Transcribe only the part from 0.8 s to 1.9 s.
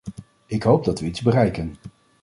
dat we iets bereiken.